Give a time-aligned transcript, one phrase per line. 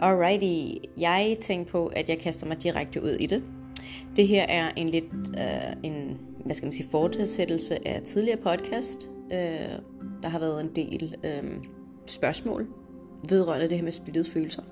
[0.00, 3.42] Alrighty, jeg tænkte på, at jeg kaster mig direkte ud i det.
[4.16, 5.04] Det her er en lidt,
[5.38, 9.10] øh, en, hvad skal man sige, fortsættelse af tidligere podcast.
[9.32, 9.38] Øh,
[10.22, 11.50] der har været en del øh,
[12.06, 12.68] spørgsmål
[13.28, 14.62] vedrørende det her med splittede følelser.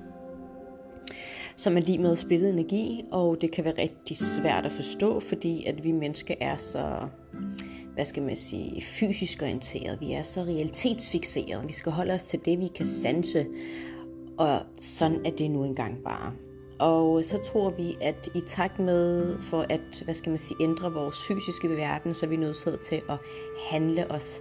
[1.56, 5.64] Som er lige med splittet energi, og det kan være rigtig svært at forstå, fordi
[5.64, 7.08] at vi mennesker er så,
[7.94, 10.00] hvad skal man sige, fysisk orienteret.
[10.00, 11.68] Vi er så realitetsfixeret.
[11.68, 13.46] Vi skal holde os til det, vi kan sanse,
[14.38, 16.32] og sådan er det nu engang bare.
[16.78, 20.92] Og så tror vi, at i takt med for at, hvad skal man sige, ændre
[20.92, 23.18] vores fysiske verden, så er vi nødt til at
[23.70, 24.40] handle os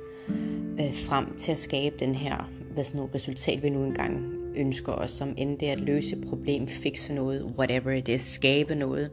[0.79, 4.93] øh, frem til at skabe den her hvad sådan noget resultat, vi nu engang ønsker
[4.93, 9.11] os, som end det at løse et problem, fikse noget, whatever it is, skabe noget.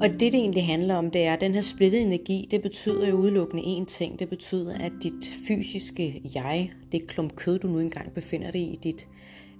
[0.00, 3.08] Og det, det egentlig handler om, det er, at den her splittede energi, det betyder
[3.08, 4.18] jo udelukkende én ting.
[4.18, 8.78] Det betyder, at dit fysiske jeg, det klump kød, du nu engang befinder dig i,
[8.82, 9.08] dit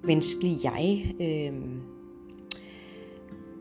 [0.05, 1.53] menneskelige jeg, øh,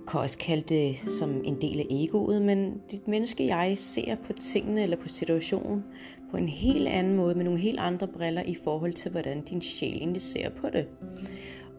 [0.08, 4.34] kan også kalde det som en del af egoet, men dit menneske jeg ser på
[4.34, 5.84] tingene eller på situationen
[6.32, 9.62] på en helt anden måde, med nogle helt andre briller i forhold til, hvordan din
[9.62, 10.86] sjæl egentlig ser på det.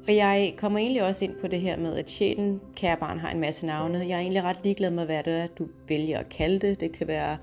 [0.08, 3.30] Og jeg kommer egentlig også ind på det her med, at sjælen, kære barn, har
[3.30, 3.98] en masse navne.
[3.98, 6.80] Jeg er egentlig ret ligeglad med, hvad det er, du vælger at kalde det.
[6.80, 7.38] Det kan være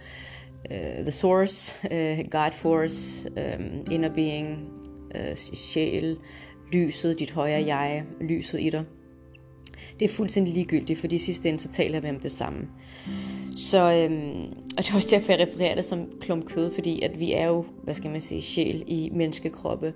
[0.71, 4.69] uh, The Source, uh, God Force, um, Inner Being,
[5.15, 6.17] uh, sjæl,
[6.73, 8.83] lyset, dit højere jeg, lyset i dig.
[9.99, 12.67] Det er fuldstændig ligegyldigt, for de sidste ende, så taler vi om det samme.
[13.55, 14.43] Så, øhm,
[14.77, 17.47] og det er også derfor, jeg refererer det som klump kød, fordi at vi er
[17.47, 19.93] jo, hvad skal man sige, sjæl i menneskekroppe.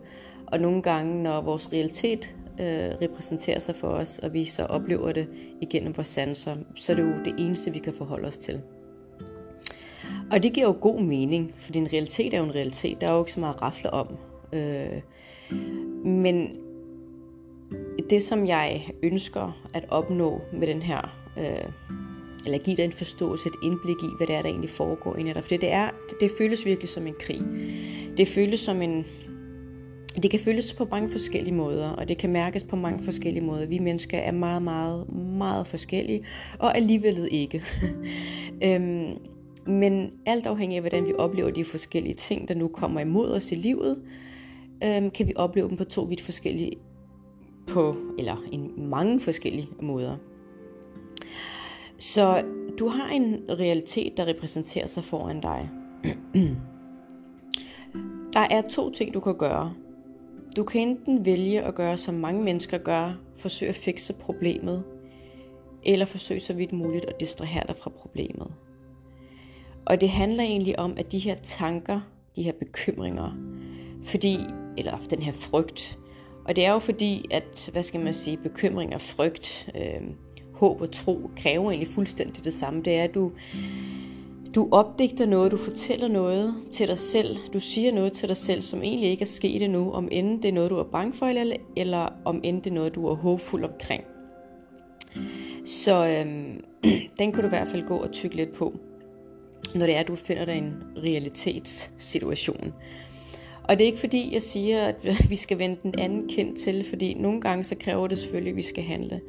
[0.47, 5.11] Og nogle gange, når vores realitet øh, repræsenterer sig for os, og vi så oplever
[5.11, 5.27] det
[5.61, 8.61] igennem vores sanser, så er det jo det eneste, vi kan forholde os til.
[10.31, 13.01] Og det giver jo god mening, for en realitet er jo en realitet.
[13.01, 14.07] Der er jo ikke så meget at rafle om.
[14.53, 15.01] Øh,
[16.05, 16.57] men
[18.09, 21.71] det, som jeg ønsker at opnå med den her, øh,
[22.45, 25.33] eller give dig en forståelse, et indblik i, hvad det er, der egentlig foregår inden
[25.33, 25.43] dig.
[25.43, 27.41] For det, er, det, det føles virkelig som en krig.
[28.17, 29.05] Det føles som en,
[30.21, 33.65] det kan føles på mange forskellige måder, og det kan mærkes på mange forskellige måder.
[33.65, 36.25] Vi mennesker er meget, meget, meget forskellige,
[36.59, 37.63] og alligevel ikke.
[38.65, 39.17] øhm,
[39.65, 43.51] men alt afhængig af, hvordan vi oplever de forskellige ting, der nu kommer imod os
[43.51, 44.01] i livet,
[44.83, 46.71] øhm, kan vi opleve dem på to vidt forskellige
[47.67, 50.17] på, eller en mange forskellige måder.
[51.97, 52.43] Så
[52.79, 55.69] du har en realitet, der repræsenterer sig foran dig.
[58.33, 59.73] der er to ting, du kan gøre.
[60.55, 64.83] Du kan enten vælge at gøre, som mange mennesker gør, forsøge at fikse problemet,
[65.85, 68.47] eller forsøge så vidt muligt at distrahere dig fra problemet.
[69.85, 72.01] Og det handler egentlig om, at de her tanker,
[72.35, 73.31] de her bekymringer,
[74.03, 74.37] fordi,
[74.77, 75.99] eller den her frygt,
[76.45, 80.01] og det er jo fordi, at, hvad skal man sige, bekymring og frygt, øh,
[80.53, 82.81] håb og tro, kræver egentlig fuldstændig det samme.
[82.81, 83.31] Det er, at du,
[84.55, 88.61] du opdigter noget, du fortæller noget til dig selv, du siger noget til dig selv,
[88.61, 91.25] som egentlig ikke er sket endnu, om end det er noget, du er bange for,
[91.25, 94.03] eller, eller om end det er noget, du er håbfuld omkring.
[95.65, 96.63] Så øhm,
[97.19, 98.79] den kan du i hvert fald gå og tykke lidt på,
[99.75, 102.73] når det er, at du finder dig i en realitetssituation.
[103.63, 106.83] Og det er ikke fordi, jeg siger, at vi skal vende den anden kendt til,
[106.83, 109.21] fordi nogle gange så kræver det selvfølgelig, at vi skal handle.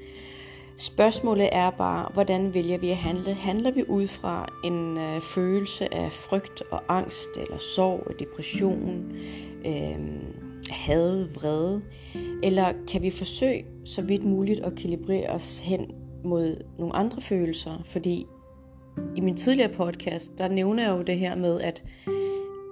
[0.76, 3.34] Spørgsmålet er bare, hvordan vælger vi at handle?
[3.34, 9.12] Handler vi ud fra en øh, følelse af frygt og angst, eller sorg, depression,
[9.66, 9.98] øh,
[10.70, 11.82] had, vrede?
[12.42, 15.90] Eller kan vi forsøge så vidt muligt at kalibrere os hen
[16.24, 17.82] mod nogle andre følelser?
[17.84, 18.26] Fordi
[19.16, 21.84] i min tidligere podcast, der nævner jeg jo det her med, at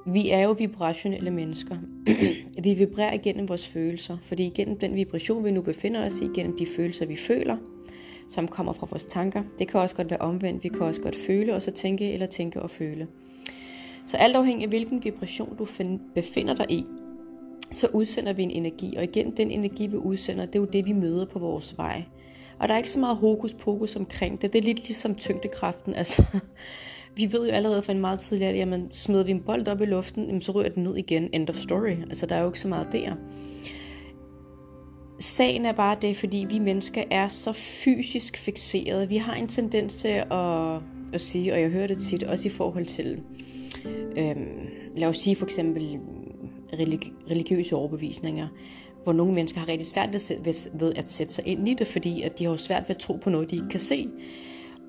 [0.07, 1.77] vi er jo vibrationelle mennesker.
[2.65, 6.57] vi vibrerer igennem vores følelser, fordi igennem den vibration, vi nu befinder os i, igennem
[6.57, 7.57] de følelser, vi føler,
[8.32, 9.43] som kommer fra vores tanker.
[9.59, 10.65] Det kan også godt være omvendt.
[10.65, 13.06] Vi kan også godt føle og så tænke, eller tænke og føle.
[14.06, 15.67] Så alt afhængig af hvilken vibration du
[16.14, 16.87] befinder dig i,
[17.70, 18.96] så udsender vi en energi.
[18.96, 22.02] Og igen, den energi, vi udsender, det er jo det, vi møder på vores vej.
[22.58, 24.52] Og der er ikke så meget hokus pokus omkring det.
[24.52, 25.94] Det er lidt ligesom tyngdekraften.
[26.02, 26.25] Altså,
[27.17, 29.81] vi ved jo allerede fra en meget tidlig at jamen, smider vi en bold op
[29.81, 31.28] i luften, jamen, så ryger den ned igen.
[31.32, 31.90] End of story.
[31.90, 33.14] Altså, der er jo ikke så meget der.
[35.23, 39.09] Sagen er bare det, fordi vi mennesker er så fysisk fixerede.
[39.09, 40.81] Vi har en tendens til at,
[41.13, 43.23] at sige, og jeg hører det tit, også i forhold til,
[44.17, 45.99] øhm, lad os sige for eksempel
[46.73, 48.49] religi- religiøse overbevisninger,
[49.03, 51.87] hvor nogle mennesker har rigtig svært ved, ved, ved at sætte sig ind i det,
[51.87, 54.09] fordi at de har svært ved at tro på noget, de ikke kan se.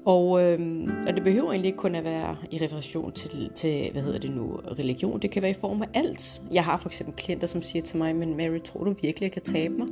[0.05, 4.01] Og, øhm, og det behøver egentlig ikke kun at være i relation til, til, hvad
[4.01, 5.19] hedder det nu, religion.
[5.19, 6.41] Det kan være i form af alt.
[6.51, 9.31] Jeg har for eksempel klienter, som siger til mig, men Mary, tror du virkelig, jeg
[9.31, 9.87] kan tabe mig?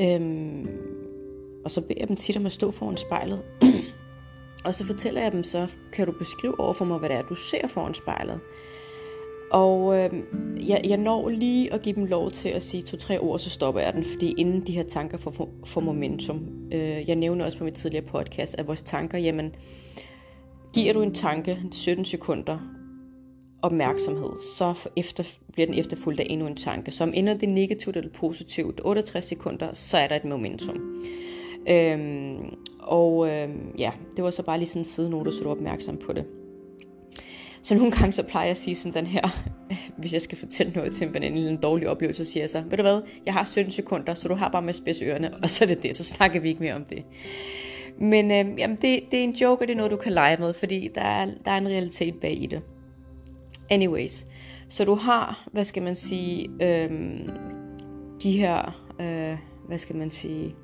[0.00, 0.68] Øhm,
[1.64, 3.42] og så beder jeg dem tit om at stå foran spejlet.
[4.66, 7.22] og så fortæller jeg dem så, kan du beskrive over for mig, hvad det er,
[7.22, 8.40] du ser foran spejlet?
[9.50, 10.10] Og øh,
[10.68, 13.80] jeg, jeg når lige at give dem lov til at sige to-tre ord, så stopper
[13.80, 16.40] jeg den, fordi inden de her tanker får, får momentum.
[16.72, 19.54] Øh, jeg nævner også på mit tidligere podcast, at vores tanker, jamen,
[20.74, 22.58] giver du en tanke 17 sekunder
[23.62, 26.90] opmærksomhed, så efter, bliver den efterfulgt af endnu en tanke.
[26.90, 31.02] Så om ender det negativt eller positivt, 68 sekunder, så er der et momentum.
[31.68, 35.54] Øhm, og øhm, ja, det var så bare lige sådan en sidenote, så du er
[35.54, 36.24] opmærksom på det.
[37.62, 39.28] Så nogle gange så plejer jeg at sige sådan den her,
[39.98, 42.62] hvis jeg skal fortælle noget til en veninde, en dårlig oplevelse, så siger jeg så,
[42.70, 45.50] ved du hvad, jeg har 17 sekunder, så du har bare med spids ørerne, og
[45.50, 47.04] så er det det, så snakker vi ikke mere om det.
[47.98, 50.36] Men øh, jamen det, det er en joke, og det er noget, du kan lege
[50.36, 52.62] med, fordi der er, der er en realitet bag i det.
[53.70, 54.26] Anyways,
[54.68, 56.90] så du har, hvad skal man sige, øh,
[58.22, 60.54] de her, øh, hvad skal man sige,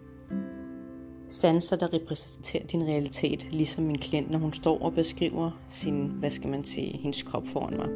[1.29, 6.31] sanser, der repræsenterer din realitet, ligesom min klient, når hun står og beskriver sin, hvad
[6.31, 7.89] skal man sige, hendes krop foran mig.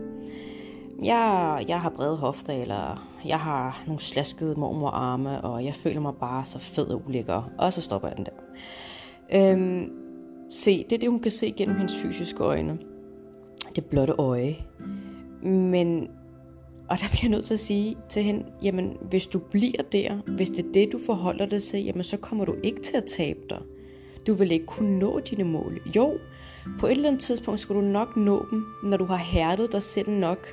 [1.04, 6.14] Jeg, jeg har brede hofter, eller jeg har nogle slaskede mormorarme, og jeg føler mig
[6.20, 8.32] bare så fed og ulækker, og så stopper jeg den der.
[9.32, 9.92] Øhm,
[10.50, 12.78] se, det er det, hun kan se gennem hendes fysiske øjne.
[13.76, 14.56] Det blotte øje.
[15.42, 16.08] Men
[16.90, 20.14] og der bliver jeg nødt til at sige til hende, jamen hvis du bliver der,
[20.26, 23.04] hvis det er det, du forholder dig til, jamen så kommer du ikke til at
[23.04, 23.58] tabe dig.
[24.26, 25.80] Du vil ikke kunne nå dine mål.
[25.96, 26.18] Jo,
[26.78, 29.82] på et eller andet tidspunkt skal du nok nå dem, når du har hærdet dig
[29.82, 30.48] selv nok,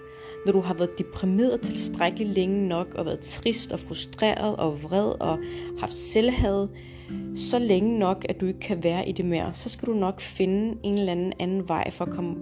[0.46, 5.22] når du har været deprimeret tilstrækkeligt længe nok, og været trist og frustreret og vred
[5.22, 5.40] og
[5.80, 6.68] haft selvhad,
[7.36, 10.22] så længe nok, at du ikke kan være i det mere, så skal du nok
[10.22, 12.36] finde en eller anden anden vej for at komme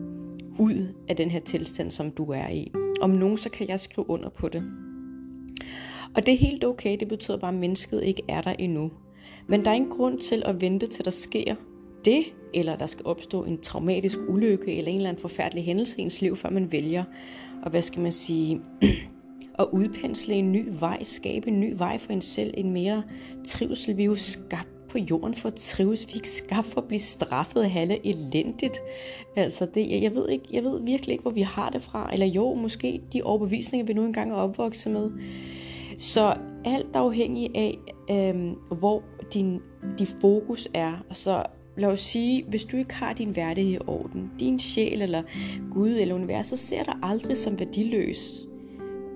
[0.60, 2.72] ud af den her tilstand, som du er i.
[3.02, 4.64] Om nogen, så kan jeg skrive under på det.
[6.16, 8.92] Og det er helt okay, det betyder bare, at mennesket ikke er der endnu.
[9.48, 11.56] Men der er ingen grund til at vente til der sker
[12.06, 16.02] det, eller der skal opstå en traumatisk ulykke, eller en eller anden forfærdelig hændelse i
[16.02, 17.04] ens liv, før man vælger,
[17.64, 18.62] og hvad skal man sige,
[19.60, 23.04] at udpensle en ny vej, skabe en ny vej for en selv, en mere
[23.46, 23.98] trivsel.
[23.98, 26.08] Vi er jo skabt på jorden for at trives.
[26.08, 28.80] Vi er ikke skabt for at blive straffet og halve elendigt.
[29.36, 32.10] Altså, det, jeg, ved ikke, jeg ved virkelig ikke, hvor vi har det fra.
[32.14, 35.12] Eller jo, måske de overbevisninger, vi nu engang er opvokset med.
[36.00, 37.78] Så alt afhængig af,
[38.12, 39.04] øhm, hvor
[39.34, 39.60] din,
[40.00, 41.04] din fokus er.
[41.12, 41.44] Så
[41.78, 45.24] lad os sige, hvis du ikke har din værdighed i orden, din sjæl eller
[45.72, 48.46] Gud eller universet ser dig aldrig som værdiløs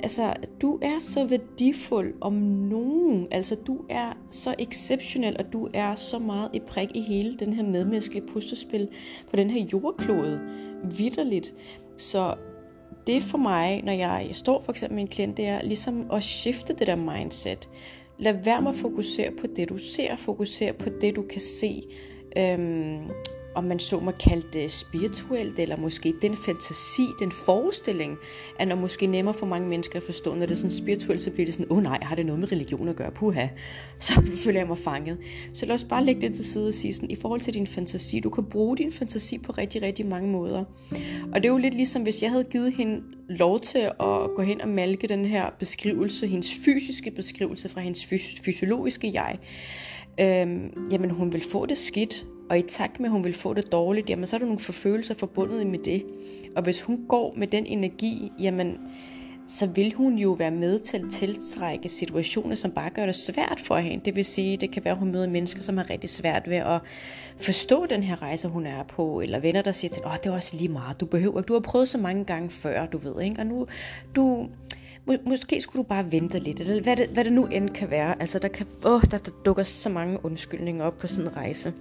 [0.04, 3.28] altså, du er så værdifuld om nogen.
[3.32, 7.54] Altså, du er så exceptionel, og du er så meget et prik i hele den
[7.54, 8.88] her medmenneskelige puslespil
[9.30, 10.42] på den her jordklode.
[10.98, 11.54] Vitterligt.
[11.98, 12.36] Så
[13.08, 16.24] det for mig, når jeg står for eksempel med en klient, det er ligesom at
[16.24, 17.70] skifte det der mindset.
[18.18, 20.16] Lad være med at fokusere på det, du ser.
[20.16, 21.84] Fokusere på det, du kan se.
[22.38, 23.10] Øhm,
[23.56, 28.18] om man så må kalde det spirituelt, eller måske den fantasi, den forestilling,
[28.60, 31.32] er når måske nemmere for mange mennesker at forstå, når det er sådan spirituelt, så
[31.32, 33.48] bliver det sådan, åh oh, nej, har det noget med religion at gøre, puha,
[34.00, 35.18] så føler jeg mig fanget.
[35.54, 37.68] Så lad os bare lægge det til side og sige sådan, i forhold til din
[37.68, 40.64] fantasi, du kan bruge din fantasi på rigtig, rigtig mange måder.
[41.34, 44.42] Og det er jo lidt ligesom, hvis jeg havde givet hende lov til at gå
[44.42, 49.38] hen og malke den her beskrivelse, hendes fysiske beskrivelse fra hendes fys- fysiologiske jeg,
[50.20, 53.54] øhm, jamen hun vil få det skidt, og i takt med, at hun vil få
[53.54, 56.06] det dårligt, jamen så er der nogle forfølelser forbundet med det.
[56.56, 58.78] Og hvis hun går med den energi, jamen
[59.48, 63.62] så vil hun jo være med til at tiltrække situationer, som bare gør det svært
[63.66, 64.06] for hende.
[64.06, 66.58] Det vil sige, det kan være, at hun møder mennesker, som har rigtig svært ved
[66.58, 66.80] at
[67.38, 70.32] forstå den her rejse, hun er på, eller venner, der siger til åh, det er
[70.32, 73.22] også lige meget, du behøver ikke, du har prøvet så mange gange før, du ved,
[73.22, 73.40] ikke?
[73.40, 73.68] og nu,
[74.16, 74.48] du,
[75.06, 77.90] må, måske skulle du bare vente lidt, eller hvad det, hvad det nu end kan
[77.90, 78.22] være.
[78.22, 81.74] Altså, der, kan, åh, der, der dukker så mange undskyldninger op på sådan en rejse.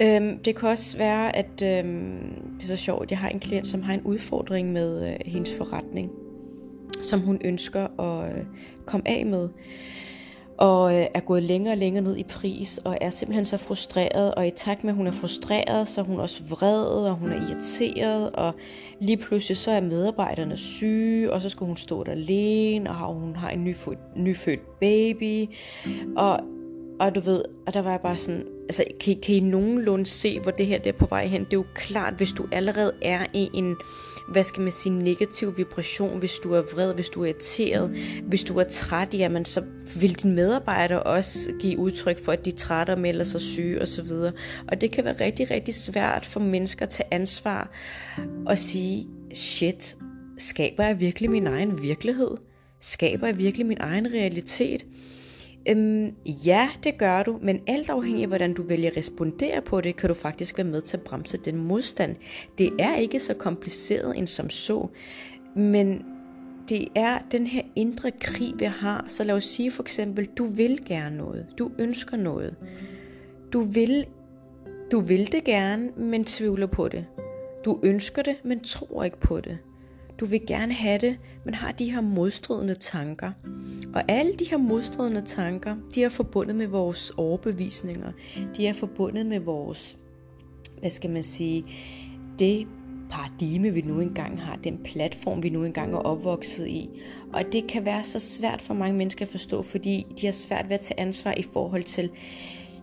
[0.00, 3.66] Øhm, det kan også være, at øhm, det er så sjovt, jeg har en klient,
[3.66, 6.10] som har en udfordring med øh, hendes forretning,
[7.02, 8.44] som hun ønsker at øh,
[8.86, 9.48] komme af med.
[10.58, 14.34] Og øh, er gået længere og længere ned i pris, og er simpelthen så frustreret,
[14.34, 17.28] og i takt med, at hun er frustreret, så er hun også vred, og hun
[17.28, 18.54] er irriteret, og
[19.00, 23.36] lige pludselig så er medarbejderne syge, og så skal hun stå der alene, og hun
[23.36, 25.46] har en nyfødt, nyfødt baby,
[26.16, 26.40] og,
[27.00, 28.44] og du ved, og der var jeg bare sådan,
[28.80, 31.44] altså kan, kan I nogenlunde se, hvor det her det er på vej hen?
[31.44, 33.76] Det er jo klart, hvis du allerede er i en,
[34.28, 37.90] hvad skal man sige, negativ vibration, hvis du er vred, hvis du er irriteret,
[38.22, 39.62] hvis du er træt, jamen så
[40.00, 43.82] vil din medarbejder også give udtryk for, at de er trætte og melder sig syge
[43.82, 44.10] osv.
[44.68, 47.70] Og det kan være rigtig, rigtig svært for mennesker at tage ansvar
[48.46, 49.96] og sige, shit,
[50.38, 52.30] skaber jeg virkelig min egen virkelighed?
[52.80, 54.86] Skaber jeg virkelig min egen realitet?
[55.68, 59.80] Øhm, ja, det gør du, men alt afhængig af, hvordan du vælger at respondere på
[59.80, 62.16] det, kan du faktisk være med til at bremse den modstand.
[62.58, 64.88] Det er ikke så kompliceret end som så,
[65.56, 66.04] men
[66.68, 69.04] det er den her indre krig, vi har.
[69.08, 72.56] Så lad os sige for eksempel, du vil gerne noget, du ønsker noget,
[73.52, 74.06] du vil,
[74.92, 77.06] du vil det gerne, men tvivler på det.
[77.64, 79.58] Du ønsker det, men tror ikke på det.
[80.22, 83.32] Du vil gerne have det, men har de her modstridende tanker.
[83.94, 88.12] Og alle de her modstridende tanker, de er forbundet med vores overbevisninger.
[88.56, 89.98] De er forbundet med vores,
[90.80, 91.64] hvad skal man sige,
[92.38, 92.66] det
[93.10, 96.90] paradigme, vi nu engang har, den platform, vi nu engang er opvokset i.
[97.32, 100.68] Og det kan være så svært for mange mennesker at forstå, fordi de har svært
[100.68, 102.10] ved at tage ansvar i forhold til,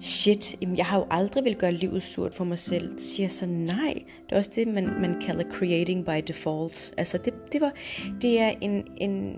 [0.02, 3.00] shit, jeg har jo aldrig vil gøre livet surt for mig selv.
[3.00, 3.94] Siger så nej.
[4.26, 6.94] Det er også det, man, man kalder creating by default.
[6.98, 7.74] Altså det, det, var,
[8.22, 9.36] det er en, en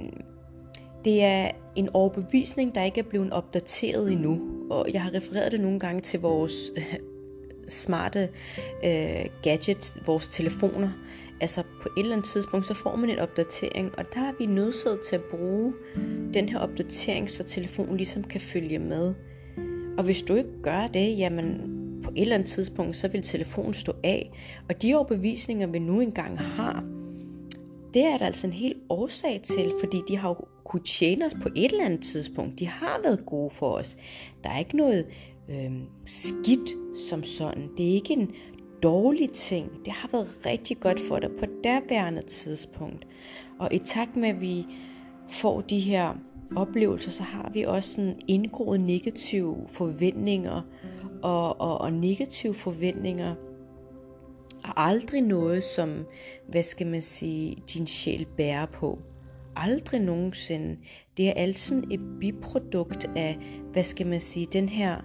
[1.06, 4.42] det er en overbevisning, der ikke er blevet opdateret endnu.
[4.70, 7.00] Og jeg har refereret det nogle gange til vores øh,
[7.70, 8.30] smarte
[8.84, 10.90] øh, gadgets, vores telefoner.
[11.42, 14.46] Altså på et eller andet tidspunkt, så får man en opdatering, og der er vi
[14.46, 15.74] nødsaget til at bruge
[16.34, 19.14] den her opdatering, så telefonen ligesom kan følge med.
[19.98, 21.62] Og hvis du ikke gør det, jamen
[22.04, 24.32] på et eller andet tidspunkt, så vil telefonen stå af.
[24.70, 26.84] Og de overbevisninger, vi nu engang har,
[27.94, 31.36] det er der altså en helt årsag til, fordi de har jo kunne tjene os
[31.42, 32.60] på et eller andet tidspunkt.
[32.60, 33.98] De har været gode for os.
[34.44, 35.06] Der er ikke noget
[35.50, 35.72] øh,
[36.06, 36.70] skidt
[37.08, 37.70] som sådan.
[37.78, 38.32] Det er ikke en
[38.84, 39.72] dårlig ting.
[39.86, 43.08] Det har været rigtig godt for dig på derværende tidspunkt.
[43.60, 44.66] Og i takt med, at vi
[45.30, 46.14] får de her
[46.56, 50.62] oplevelser, så har vi også sådan indgroet negative forventninger,
[51.24, 53.36] og, og, og negative forventninger
[54.64, 56.06] er aldrig noget, som,
[56.48, 59.00] hvad skal man sige, din sjæl bærer på.
[59.56, 60.78] Aldrig nogensinde.
[61.18, 63.38] Det er altid et biprodukt af,
[63.72, 65.02] hvad skal man sige, den her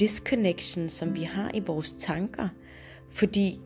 [0.00, 2.48] disconnection, som vi har i vores tanker.
[3.10, 3.60] Fordi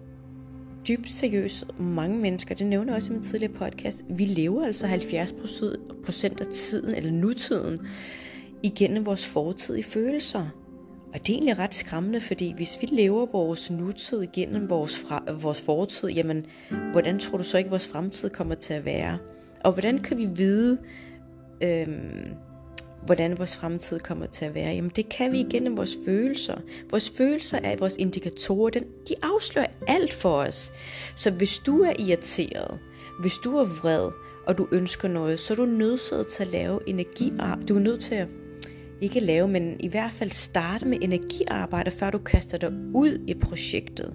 [0.88, 4.86] dybt seriøst, mange mennesker, det nævner jeg også i min tidligere podcast, vi lever altså
[4.86, 7.80] 70% af tiden, eller nutiden,
[8.62, 10.46] igennem vores fortidige følelser.
[11.14, 15.22] Og det er egentlig ret skræmmende, fordi hvis vi lever vores nutid igennem vores, fra,
[15.32, 16.46] vores fortid, jamen,
[16.92, 19.18] hvordan tror du så ikke, vores fremtid kommer til at være?
[19.64, 20.78] Og hvordan kan vi vide,
[21.62, 22.34] øhm,
[23.06, 24.74] hvordan vores fremtid kommer til at være?
[24.74, 26.56] Jamen det kan vi igennem vores følelser.
[26.90, 28.70] Vores følelser er vores indikatorer.
[28.70, 30.72] Den, de afslører alt for os.
[31.16, 32.78] Så hvis du er irriteret,
[33.20, 34.10] hvis du er vred,
[34.46, 37.66] og du ønsker noget, så er du nødt til at lave energiarbejde.
[37.66, 38.28] Du er nødt til at
[39.00, 43.34] ikke lave, men i hvert fald starte med energiarbejde, før du kaster dig ud i
[43.34, 44.14] projektet.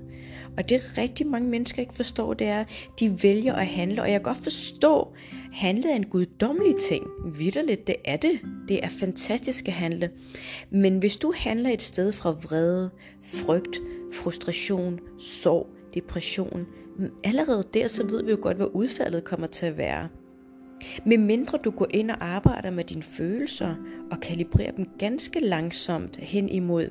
[0.58, 2.68] Og det rigtig mange mennesker ikke forstår, det er, at
[3.00, 4.02] de vælger at handle.
[4.02, 7.08] Og jeg kan godt forstå, at handle er en guddommelig ting.
[7.26, 8.40] Vitterligt, det er det.
[8.68, 10.12] Det er fantastisk at handle.
[10.70, 12.90] Men hvis du handler et sted fra vrede,
[13.24, 13.80] frygt,
[14.14, 16.66] frustration, sorg, depression,
[17.24, 20.10] allerede der, så ved vi jo godt, hvad udfaldet kommer til at være.
[21.06, 23.76] Med mindre du går ind og arbejder med dine følelser
[24.12, 26.90] og kalibrerer dem ganske langsomt hen imod,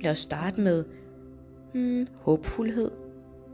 [0.00, 0.84] lad os starte med
[1.74, 2.90] hmm, håbfuldhed,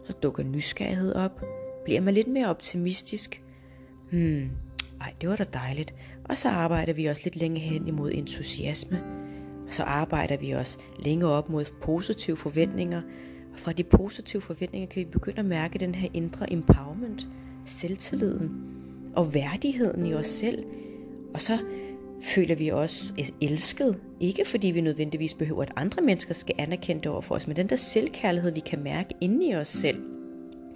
[0.04, 1.40] så dukker nysgerrighed op,
[1.84, 3.42] bliver man lidt mere optimistisk.
[4.10, 4.50] Hmm,
[5.00, 5.94] ej, det var da dejligt.
[6.24, 9.02] Og så arbejder vi også lidt længere hen imod entusiasme.
[9.66, 13.02] Og så arbejder vi også længere op mod positive forventninger.
[13.52, 17.28] Og fra de positive forventninger kan vi begynde at mærke den her indre empowerment,
[17.64, 18.50] selvtilliden
[19.16, 20.64] og værdigheden i os selv.
[21.34, 21.58] Og så
[22.22, 23.96] føler vi os elsket.
[24.20, 27.56] Ikke fordi vi nødvendigvis behøver, at andre mennesker skal anerkende det over for os, men
[27.56, 30.02] den der selvkærlighed, vi kan mærke inde i os selv.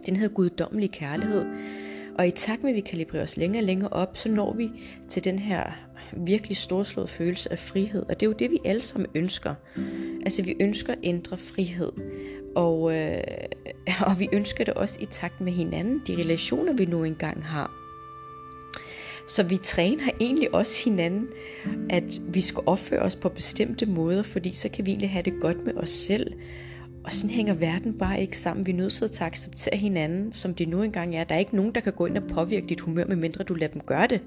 [0.06, 1.44] Den her guddommelige kærlighed.
[2.18, 4.70] Og i takt med, at vi kalibrerer os længere og længere op, så når vi
[5.08, 5.72] til den her
[6.16, 8.02] virkelig storslået følelse af frihed.
[8.08, 9.54] Og det er jo det, vi alle sammen ønsker.
[10.22, 11.92] Altså vi ønsker indre frihed.
[12.56, 13.20] Og, øh,
[14.08, 17.83] og vi ønsker det også i takt med hinanden, de relationer, vi nu engang har.
[19.28, 21.28] Så vi træner egentlig også hinanden,
[21.90, 25.40] at vi skal opføre os på bestemte måder, fordi så kan vi egentlig have det
[25.40, 26.32] godt med os selv.
[27.04, 28.66] Og sådan hænger verden bare ikke sammen.
[28.66, 31.24] Vi er nødt til at acceptere hinanden, som det nu engang er.
[31.24, 33.72] Der er ikke nogen, der kan gå ind og påvirke dit humør, medmindre du lader
[33.72, 34.20] dem gøre det.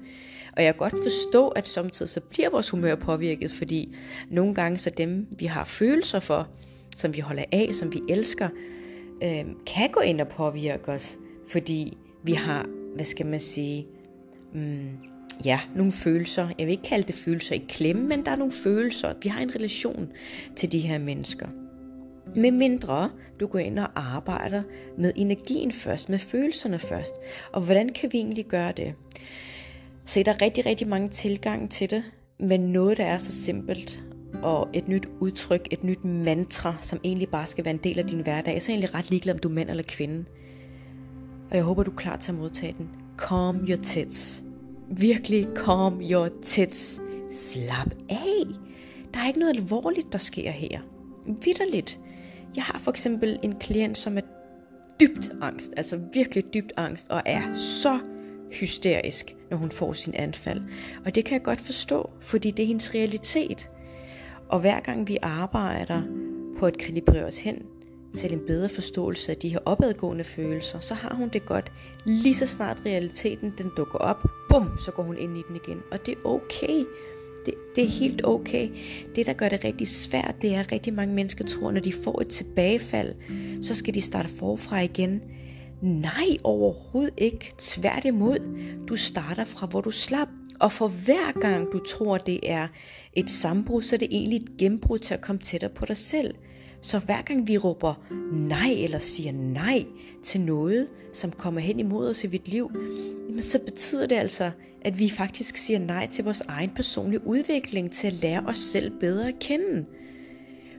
[0.56, 3.94] Og jeg kan godt forstå, at samtidig så bliver vores humør påvirket, fordi
[4.30, 6.48] nogle gange så dem, vi har følelser for,
[6.96, 8.48] som vi holder af, som vi elsker,
[9.22, 13.86] øh, kan gå ind og påvirke os, fordi vi har, hvad skal man sige,
[14.54, 14.88] mm,
[15.44, 16.48] ja, nogle følelser.
[16.58, 19.14] Jeg vil ikke kalde det følelser i klemme, men der er nogle følelser.
[19.22, 20.08] Vi har en relation
[20.56, 21.48] til de her mennesker.
[22.36, 24.62] Med mindre du går ind og arbejder
[24.98, 27.14] med energien først, med følelserne først.
[27.52, 28.94] Og hvordan kan vi egentlig gøre det?
[30.04, 32.02] Så der er rigtig, rigtig mange tilgange til det.
[32.40, 34.02] Men noget, der er så simpelt,
[34.42, 38.06] og et nyt udtryk, et nyt mantra, som egentlig bare skal være en del af
[38.06, 40.24] din hverdag, så er jeg egentlig ret ligeglad, om du er mand eller kvinde.
[41.50, 42.88] Og jeg håber, du er klar til at modtage den.
[43.18, 44.42] Calm your tits.
[44.90, 47.00] Virkelig calm your tits.
[47.30, 48.46] Slap af.
[49.14, 50.80] Der er ikke noget alvorligt, der sker her.
[51.44, 52.00] Vitterligt.
[52.56, 54.22] Jeg har for eksempel en klient, som er
[55.00, 57.98] dybt angst, altså virkelig dybt angst, og er så
[58.52, 60.62] hysterisk, når hun får sin anfald.
[61.04, 63.70] Og det kan jeg godt forstå, fordi det er hendes realitet.
[64.48, 66.02] Og hver gang vi arbejder
[66.58, 67.62] på at kalibrere os hen
[68.14, 71.72] til en bedre forståelse af de her opadgående følelser, så har hun det godt.
[72.04, 75.82] Lige så snart realiteten den dukker op, bum, så går hun ind i den igen.
[75.92, 76.84] Og det er okay.
[77.46, 78.68] Det, det er helt okay.
[79.14, 81.92] Det, der gør det rigtig svært, det er, at rigtig mange mennesker tror, når de
[81.92, 83.14] får et tilbagefald,
[83.62, 85.22] så skal de starte forfra igen.
[85.82, 87.52] Nej, overhovedet ikke.
[87.58, 88.38] Tværtimod,
[88.88, 90.28] du starter fra, hvor du slap.
[90.60, 92.68] Og for hver gang du tror, det er
[93.12, 96.34] et sambrud, så er det egentlig et gennembrud til at komme tættere på dig selv.
[96.82, 97.94] Så hver gang vi råber
[98.32, 99.84] nej eller siger nej
[100.22, 102.70] til noget, som kommer hen imod os i dit liv,
[103.40, 104.50] så betyder det altså,
[104.82, 108.92] at vi faktisk siger nej til vores egen personlige udvikling, til at lære os selv
[109.00, 109.84] bedre at kende.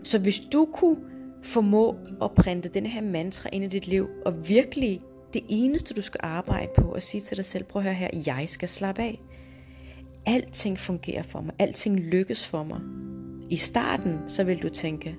[0.03, 0.97] Så hvis du kunne
[1.43, 5.01] formå at printe den her mantra ind i dit liv, og virkelig
[5.33, 8.09] det eneste, du skal arbejde på, at sige til dig selv, prøv at høre her,
[8.25, 9.21] jeg skal slappe af.
[10.25, 12.79] Alting fungerer for mig, alting lykkes for mig.
[13.49, 15.15] I starten, så vil du tænke,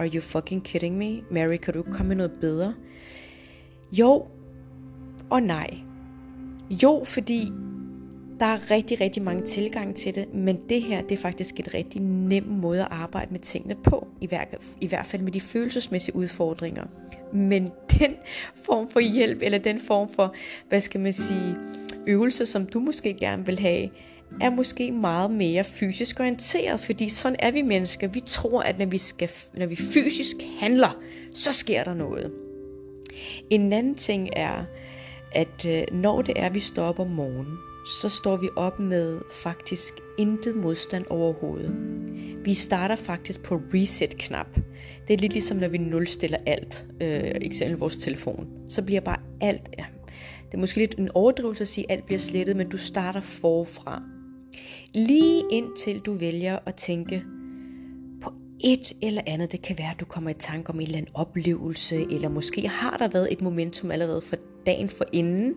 [0.00, 1.22] are you fucking kidding me?
[1.30, 2.74] Mary, kan du komme med noget bedre?
[3.92, 4.26] Jo
[5.30, 5.78] og nej.
[6.70, 7.52] Jo, fordi
[8.40, 11.74] der er rigtig, rigtig mange tilgange til det, men det her, det er faktisk et
[11.74, 14.48] rigtig nem måde at arbejde med tingene på, i hvert,
[14.80, 16.84] i hvert fald med de følelsesmæssige udfordringer.
[17.32, 18.14] Men den
[18.54, 20.34] form for hjælp, eller den form for,
[20.68, 21.56] hvad skal man sige,
[22.06, 23.88] øvelse, som du måske gerne vil have,
[24.40, 28.08] er måske meget mere fysisk orienteret, fordi sådan er vi mennesker.
[28.08, 30.98] Vi tror, at når vi, skal, når vi fysisk handler,
[31.34, 32.32] så sker der noget.
[33.50, 34.64] En anden ting er,
[35.32, 38.80] at øh, når det er, at vi står op om morgenen, så står vi op
[38.80, 41.74] med faktisk intet modstand overhovedet.
[42.44, 44.54] Vi starter faktisk på reset-knap.
[45.08, 48.48] Det er lidt ligesom, når vi nulstiller alt, øh, eksempel vores telefon.
[48.68, 49.84] Så bliver bare alt, ja,
[50.46, 53.20] det er måske lidt en overdrivelse at sige, at alt bliver slettet, men du starter
[53.20, 54.02] forfra.
[54.94, 57.24] Lige indtil du vælger at tænke
[58.20, 59.52] på et eller andet.
[59.52, 62.68] Det kan være, at du kommer i tanke om en eller anden oplevelse, eller måske
[62.68, 65.54] har der været et momentum allerede for dagen for inden,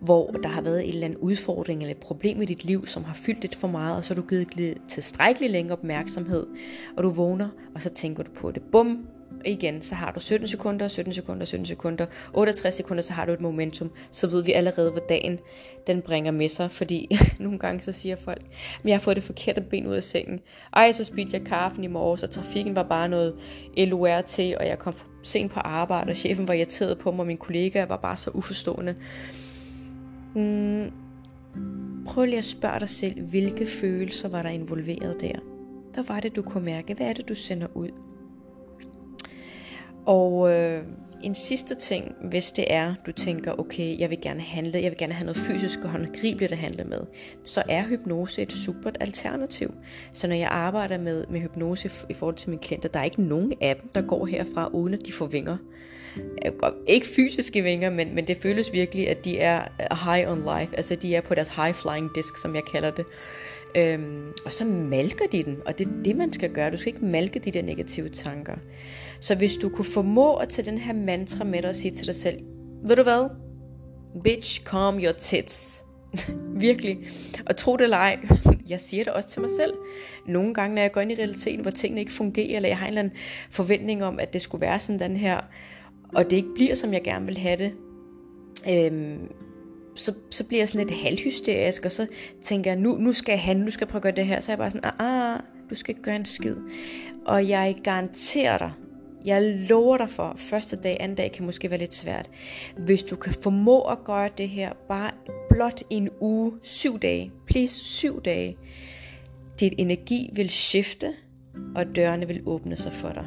[0.00, 3.04] hvor der har været en eller anden udfordring eller et problem i dit liv, som
[3.04, 6.46] har fyldt lidt for meget, og så har du givet tilstrækkelig længe opmærksomhed,
[6.96, 8.62] og du vågner, og så tænker du på det.
[8.72, 9.06] Bum,
[9.46, 13.32] igen, så har du 17 sekunder, 17 sekunder, 17 sekunder, 68 sekunder, så har du
[13.32, 15.38] et momentum, så ved vi allerede, hvad dagen
[15.86, 18.42] den bringer med sig, fordi nogle gange så siger folk,
[18.82, 20.40] men jeg har fået det forkerte ben ud af sengen.
[20.72, 23.34] Ej, så spildte jeg kaffen i morges, og trafikken var bare noget
[23.76, 27.38] LORT, og jeg kom sent på arbejde, og chefen var irriteret på mig, og min
[27.38, 28.94] kollega var bare så uforstående.
[30.34, 30.90] Mm,
[32.06, 35.38] prøv lige at spørge dig selv, hvilke følelser var der involveret der?
[35.94, 36.94] Der var det, du kunne mærke.
[36.94, 37.88] Hvad er det, du sender ud?
[40.06, 40.82] Og øh,
[41.22, 44.98] en sidste ting, hvis det er, du tænker, okay, jeg vil gerne handle, jeg vil
[44.98, 47.00] gerne have noget fysisk og håndgribeligt at handle med,
[47.44, 49.74] så er hypnose et super alternativ.
[50.12, 53.22] Så når jeg arbejder med, med hypnose i forhold til mine klienter, der er ikke
[53.22, 55.56] nogen af dem, der går herfra, uden at de får vinger.
[56.44, 56.52] Øh,
[56.86, 60.76] ikke fysiske vinger, men, men det føles virkelig, at de er uh, high on life.
[60.76, 63.04] Altså de er på deres high flying disk, som jeg kalder det.
[63.76, 66.70] Øhm, og så malker de den, og det er det, man skal gøre.
[66.70, 68.56] Du skal ikke malke de der negative tanker.
[69.20, 72.06] Så hvis du kunne formå at tage den her mantra med dig og sige til
[72.06, 72.38] dig selv,
[72.84, 73.28] ved du hvad?
[74.24, 75.84] Bitch, calm your tits.
[76.66, 76.98] Virkelig.
[77.46, 78.18] Og tro det eller ej,
[78.68, 79.74] jeg siger det også til mig selv.
[80.26, 82.86] Nogle gange, når jeg går ind i realiteten, hvor tingene ikke fungerer, eller jeg har
[82.86, 83.16] en eller anden
[83.50, 85.40] forventning om, at det skulle være sådan den her,
[86.14, 87.72] og det ikke bliver, som jeg gerne vil have det,
[88.70, 89.28] øhm,
[89.94, 92.06] så, så bliver jeg sådan lidt halvhysterisk, og så
[92.42, 94.40] tænker jeg, nu, nu skal jeg handle, nu skal jeg prøve at gøre det her.
[94.40, 96.56] Så er jeg bare sådan, ah, ah, du skal ikke gøre en skid.
[97.26, 98.72] Og jeg garanterer dig,
[99.24, 102.30] jeg lover dig for, første dag, anden dag kan måske være lidt svært.
[102.76, 105.10] Hvis du kan formå at gøre det her bare
[105.50, 108.56] blot en uge, syv dage, please syv dage,
[109.60, 111.12] dit energi vil skifte,
[111.76, 113.26] og dørene vil åbne sig for dig.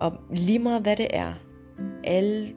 [0.00, 1.34] Og lige meget hvad det er,
[2.04, 2.52] alle,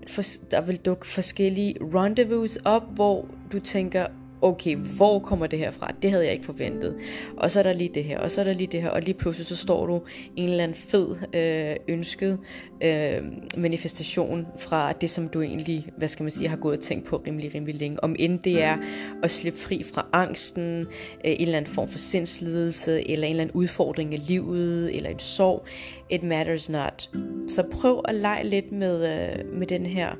[0.51, 4.07] der vil dukke forskellige rendezvous op, hvor du tænker,
[4.41, 5.91] okay, hvor kommer det her fra?
[6.01, 6.95] Det havde jeg ikke forventet.
[7.37, 9.01] Og så er der lige det her, og så er der lige det her, og
[9.01, 10.01] lige pludselig så står du
[10.35, 12.39] i en eller anden fed øh, ønsket
[12.83, 13.23] øh,
[13.57, 17.17] manifestation fra det, som du egentlig, hvad skal man sige, har gået og tænkt på
[17.27, 18.03] rimelig, rimelig længe.
[18.03, 18.77] Om end det er
[19.23, 20.85] at slippe fri fra angsten, øh,
[21.23, 25.19] en eller anden form for sindslidelse, eller en eller anden udfordring i livet, eller en
[25.19, 25.65] sorg.
[26.09, 27.09] It matters not.
[27.47, 30.15] Så prøv at lege lidt med, øh, med den her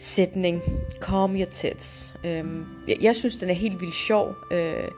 [0.00, 0.62] sætning,
[1.00, 2.14] calm your tits.
[2.24, 4.34] Øhm, jeg, jeg synes, den er helt vildt sjov.
[4.52, 4.88] Øh,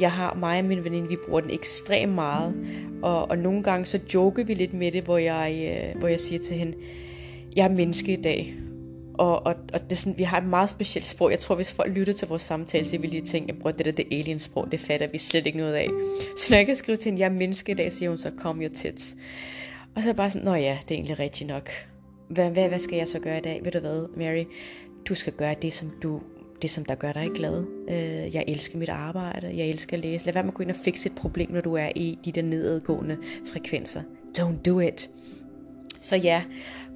[0.00, 2.54] jeg har mig og min veninde, vi bruger den ekstremt meget.
[3.02, 6.20] Og, og nogle gange så joker vi lidt med det, hvor jeg, øh, hvor jeg
[6.20, 6.76] siger til hende,
[7.56, 8.54] jeg er menneske i dag.
[9.14, 11.30] Og, og, og det er sådan, vi har et meget specielt sprog.
[11.30, 13.92] Jeg tror, hvis folk lytter til vores samtale, så vil de tænke, at det der
[13.92, 15.88] det alien-sprog, det fatter vi slet ikke noget af.
[16.36, 18.30] Så når jeg kan skrive til hende, jeg er menneske i dag, siger hun så,
[18.38, 19.16] kom your tits.
[19.94, 21.70] Og så er jeg bare sådan, nå ja, det er egentlig rigtigt nok
[22.30, 23.60] hvad, hvad, hvad skal jeg så gøre i dag?
[23.64, 24.44] Ved du hvad, Mary?
[25.08, 26.20] Du skal gøre det, som du
[26.62, 27.64] det, som der gør dig glad.
[27.88, 29.52] Øh, jeg elsker mit arbejde.
[29.56, 30.24] Jeg elsker at læse.
[30.24, 32.32] Lad være med at gå ind og fikse et problem, når du er i de
[32.32, 33.18] der nedadgående
[33.52, 34.02] frekvenser.
[34.38, 35.10] Don't do it.
[36.00, 36.42] Så ja,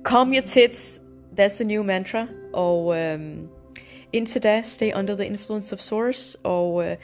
[0.05, 1.01] calm your tits.
[1.41, 2.27] That's the new mantra.
[2.53, 3.49] Og øhm,
[4.13, 6.39] indtil da, stay under the influence of source.
[6.43, 6.97] Og øh,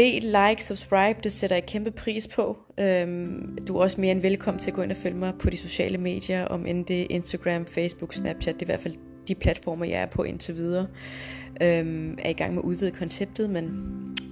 [0.00, 2.56] Del, like, subscribe, det sætter jeg kæmpe pris på.
[2.78, 5.50] Øhm, du er også mere end velkommen til at gå ind og følge mig på
[5.50, 8.94] de sociale medier, om end det er Instagram, Facebook, Snapchat, det er i hvert fald
[9.28, 10.86] de platformer, jeg er på indtil videre.
[11.62, 13.70] Øhm, er i gang med at udvide konceptet, men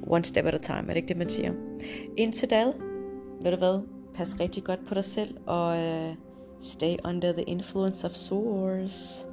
[0.07, 1.53] one step at a time, er det ikke det, man siger?
[2.17, 2.65] Indtil da,
[3.43, 6.15] ved du hvad, pas rigtig godt på dig selv, og uh,
[6.61, 9.28] stay under the influence of source.